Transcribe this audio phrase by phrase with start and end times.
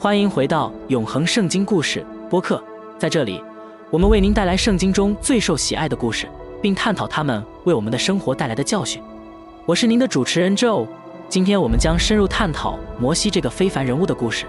[0.00, 2.62] 欢迎回到永恒圣经故事播客，
[3.00, 3.42] 在这里，
[3.90, 6.28] 我们为您带来圣经中最受喜爱的故事，
[6.62, 9.02] 并探讨他们为我们的生活带来的教训。
[9.66, 10.86] 我是您的主持人 Joe，
[11.28, 14.46] 今天我们将深入探讨摩西这个非凡人物的故事。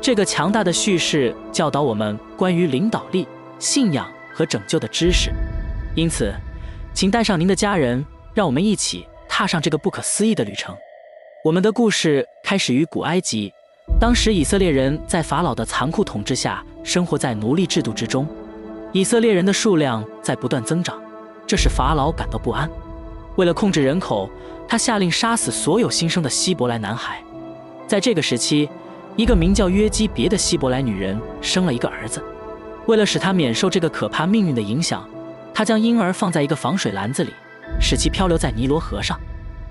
[0.00, 5.30] 这个强大的叙事教导我们关于领导力、信仰和拯救的知识。
[5.94, 6.32] 因此，
[6.94, 10.74] 请带上您的家人，让我们一起踏上这个不可思议的旅程。
[11.44, 13.52] 我们的故事开始于古埃及。
[14.00, 18.28] 当时以色列人在法老的残酷统治下，生活在奴隶制度之中。
[18.92, 20.96] 以色列人的数量在不断增长，
[21.48, 22.70] 这使法老感到不安。
[23.34, 24.30] 为了控制人口，
[24.68, 27.20] 他下令杀死所有新生的希伯来男孩。
[27.88, 28.70] 在这个时期，
[29.16, 32.22] 一个名叫约基别的希伯来女人生了一个儿子。
[32.86, 35.06] 为了使他免受这个可怕命运的影响，
[35.52, 37.34] 他将婴儿放在一个防水篮子里，
[37.80, 39.18] 使其漂流在尼罗河上。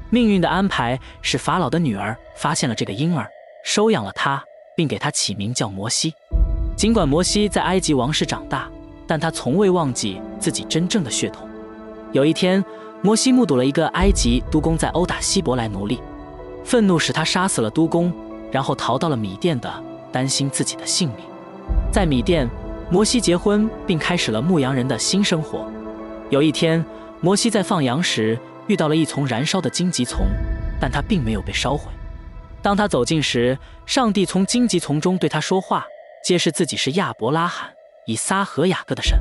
[0.09, 3.25] 命运的安排使法老的女儿发现了这个婴儿。
[3.67, 4.41] 收养了他，
[4.77, 6.13] 并给他起名叫摩西。
[6.77, 8.65] 尽管摩西在埃及王室长大，
[9.05, 11.45] 但他从未忘记自己真正的血统。
[12.13, 12.63] 有一天，
[13.01, 15.99] 摩西目睹了一个埃及督工在殴打希伯来奴隶，
[16.63, 18.09] 愤怒使他杀死了督工，
[18.53, 19.69] 然后逃到了米甸的，
[20.13, 21.25] 担心自己的性命。
[21.91, 22.49] 在米甸，
[22.89, 25.69] 摩西结婚并开始了牧羊人的新生活。
[26.29, 26.83] 有一天，
[27.19, 30.25] 摩西在放羊时遇到了一丛燃烧的荆棘丛，
[30.79, 31.91] 但它并没有被烧毁。
[32.67, 35.85] 当他走近时，上帝从荆棘丛中对他说话，
[36.21, 37.69] 揭示自己是亚伯拉罕、
[38.05, 39.17] 以撒和雅各的神。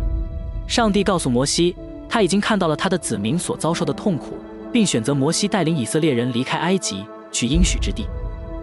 [0.67, 1.77] 上帝告诉摩西，
[2.09, 4.37] 他已经看到了他的子民所遭受的痛苦，
[4.73, 8.09] 并选择摩西带领以色列人离开埃及，去应许之地。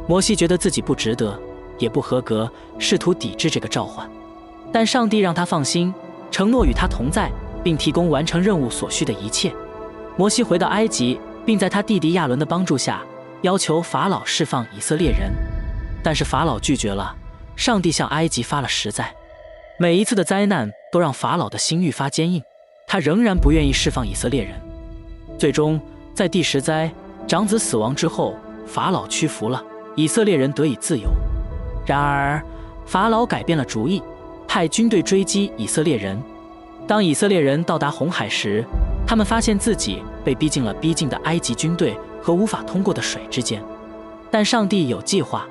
[0.05, 1.39] 摩西觉得自己不值得，
[1.79, 4.05] 也不合格，试图抵制这个召唤。
[4.73, 5.93] 但上帝让他放心，
[6.29, 7.31] 承诺与他同在，
[7.63, 9.49] 并提供完成任务所需的一切。
[10.17, 13.01] 摩西回到埃及，并在他弟弟亚伦的帮助下。
[13.43, 15.29] 要求法老释放以色列人，
[16.01, 17.13] 但是法老拒绝了。
[17.57, 19.13] 上帝向埃及发了实灾，
[19.77, 22.41] 每一次的灾难都让法老的心愈发坚硬，
[22.87, 24.53] 他仍然不愿意释放以色列人。
[25.37, 25.79] 最终，
[26.15, 26.89] 在第十灾
[27.27, 28.33] 长子死亡之后，
[28.65, 29.61] 法老屈服了，
[29.95, 31.09] 以色列人得以自由。
[31.85, 32.41] 然而，
[32.85, 34.01] 法老改变了主意，
[34.47, 36.17] 派军队追击以色列人。
[36.87, 38.63] 当以色列人到达红海时，
[39.05, 41.95] 他们发现自己被逼进了逼近的埃及军队。
[42.23, 43.61] 和无法通过的水之间，
[44.31, 45.45] 但上帝有计划。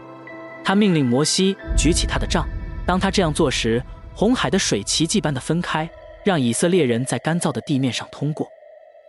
[0.65, 2.47] 他命令摩西举起他的杖。
[2.87, 3.83] 当他这样做时，
[4.15, 5.88] 红海的水奇迹般的分开，
[6.25, 8.49] 让以色列人在干燥的地面上通过。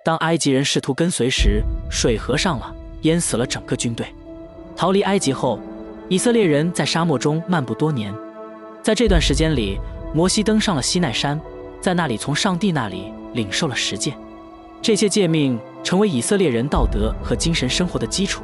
[0.03, 4.05] 当埃及人试图跟随时，水合上了，淹死了整个军队。
[4.75, 5.57] 逃离埃及后，
[6.09, 8.13] 以色列人在沙漠中漫步多年。
[8.81, 9.79] 在这段时间里，
[10.13, 11.39] 摩西登上了西奈山，
[11.79, 14.13] 在那里从上帝那里领受了十诫。
[14.81, 15.57] 这些诫命。
[15.83, 18.41] 成为以色列人道德和精神生活的基础。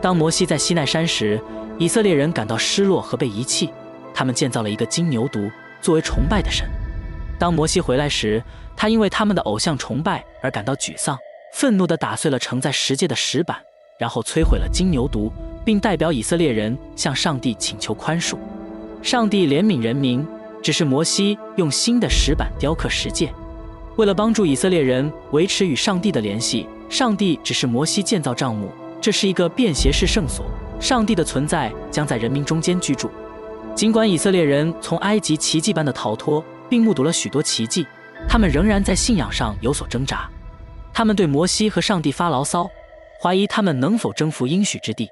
[0.00, 1.40] 当摩西在西奈山时，
[1.78, 3.70] 以色列人感到失落和被遗弃，
[4.12, 5.50] 他们建造了一个金牛犊
[5.80, 6.68] 作为崇拜的神。
[7.38, 8.42] 当摩西回来时，
[8.76, 11.16] 他因为他们的偶像崇拜而感到沮丧，
[11.54, 13.56] 愤怒地打碎了承载十诫的石板，
[13.98, 15.30] 然后摧毁了金牛犊，
[15.64, 18.36] 并代表以色列人向上帝请求宽恕。
[19.02, 20.26] 上帝怜悯人民，
[20.62, 23.32] 只是摩西用新的石板雕刻十诫。
[23.96, 28.70] 为了帮助以色列人维持与上帝的联系，上帝指示摩西建造帐幕，
[29.00, 30.46] 这是一个便携式圣所。
[30.80, 33.10] 上帝的存在将在人民中间居住。
[33.74, 37.86] 尽管以色列人从埃及奇迹般的逃脱，并目睹了许多奇迹，
[38.28, 40.28] 他们仍然在信仰上有所挣扎。
[40.92, 42.68] 他们对摩西和上帝发牢骚，
[43.22, 45.08] 怀疑他们能否征服应许之地。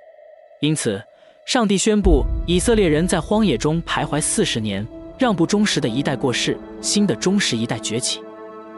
[0.60, 1.02] 因此，
[1.46, 4.86] 上帝宣布以色列人在荒野中徘徊四十年，
[5.18, 8.20] 让不忠实的一代过世，新的忠实一代崛起。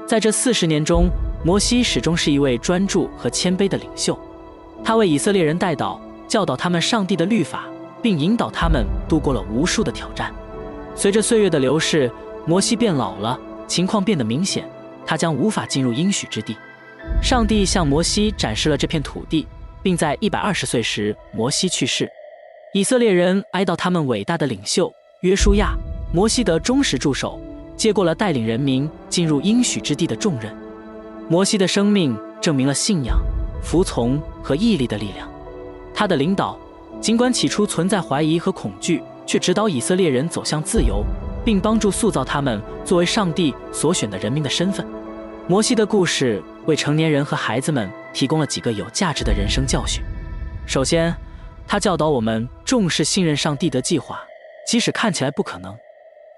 [0.06, 1.08] 在这四十年中，
[1.44, 4.18] 摩西始终是一位专注和谦卑的领袖。
[4.84, 7.64] 他为以色列人带导，教导他们上帝的律法，
[8.02, 10.32] 并引导他们度过了无数的挑战。
[10.94, 12.10] 随着岁月的流逝，
[12.46, 14.68] 摩西变老了，情况变得明显，
[15.06, 16.56] 他将无法进入应许之地。
[17.22, 19.46] 上帝向摩西展示了这片土地，
[19.82, 22.10] 并在一百二十岁时，摩西去世。
[22.74, 25.74] 以色列人哀悼他们伟大的领袖约书亚，
[26.12, 27.40] 摩西的忠实助手。
[27.76, 30.54] 接过了带领人民进入应许之地的重任。
[31.28, 33.18] 摩西的生命证明了信仰、
[33.62, 35.28] 服从和毅力的力量。
[35.94, 36.58] 他的领导，
[37.00, 41.04] 尽管起初存在怀疑和恐惧，却指导以色列人走向自由，
[41.44, 44.86] 并帮助塑造他们作为上帝所选的人民的身份。
[45.48, 50.02] 摩西的故事为成年人和孩子们提供了几个有价值的人生教训。
[50.66, 51.14] 首先，
[51.66, 54.20] 他教导我们重视信任上帝的计划，
[54.66, 55.74] 即使看起来不可能。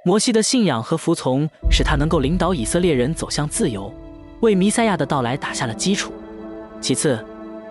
[0.07, 3.91] 摩西的信仰和服从使他能够领导以色列人走向自由，
[4.41, 6.13] 为弥赛亚的到来打下了基础。
[6.79, 7.19] 其次，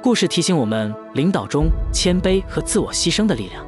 [0.01, 3.63] 故事提醒我们领导中谦卑和自我牺牲的力量。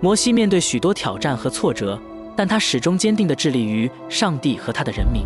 [0.00, 1.96] 摩西面对许多挑战和挫折，
[2.34, 5.22] 但他始终坚定地致力于上帝和他的人民。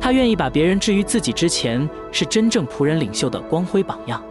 [0.00, 4.22] 他愿意把别人置于自己之前，是真正仆人领袖的光辉榜样。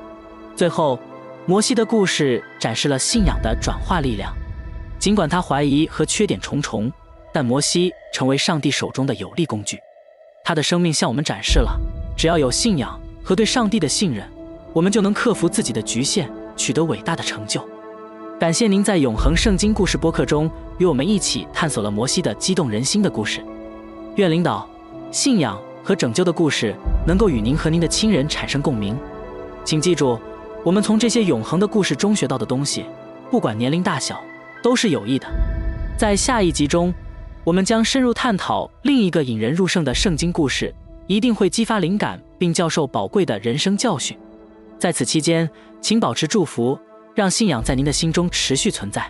[0.56, 0.98] 最后，
[1.46, 4.34] 摩西的故事展示了信仰的转化力量。
[4.98, 6.90] 尽管他怀疑和缺点重重，
[7.36, 9.78] 但摩西成为上帝手中的有力工具。
[10.46, 11.78] 他的生命向我们展示了，
[12.16, 14.26] 只要有信仰和对上帝的信任，
[14.72, 17.62] 我们就能克服自己的局限，取得伟大的成就。
[18.40, 23.44] 感谢您在永恒圣经故事播客中与我们一起探索了摩西的激动人心的故事。
[24.16, 24.66] 愿领导、
[25.12, 26.74] 信仰和拯救的故事
[27.06, 28.98] 能够与您和您的亲人产生共鸣。
[29.66, 30.18] 请记住，
[30.64, 32.86] 我们从这些永恒的故事中学到的东西，
[33.30, 34.24] 不管年龄大小，
[34.64, 35.28] 都是有益的。
[35.98, 36.94] 在下一集中，
[37.46, 40.74] 我们将深入探讨另一个引人入胜的圣经故事，
[41.06, 44.18] 一定会激发灵感并教授宝贵的人生教训。
[44.80, 45.48] 在此期间，
[45.80, 46.78] 请保持祝福。
[47.14, 49.10] 让信仰在您的心中持续存在。